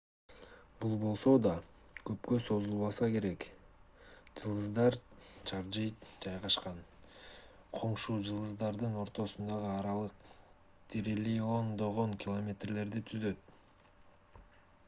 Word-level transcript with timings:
бул 0.83 0.93
болсо 1.01 1.31
да 1.47 1.51
көпкө 2.09 2.37
созулбаса 2.45 3.09
керек 3.15 3.43
жылдыздар 4.43 4.97
чаржайыт 5.51 6.07
жайгашкан 6.27 6.81
коңшу 7.81 8.17
жылдыздардын 8.31 8.97
ортосундагы 9.05 9.69
аралык 9.77 10.25
триллиондогон 10.95 12.17
километрлерди 12.27 13.05
түзөт 13.15 13.57